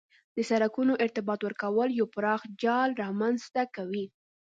د 0.35 0.37
سرکونو 0.49 0.93
ارتباط 1.03 1.39
ورکول 1.47 1.89
یو 1.99 2.07
پراخ 2.15 2.41
جال 2.63 2.89
رامنځ 3.01 3.39
ته 3.53 3.63
کوي 3.75 4.05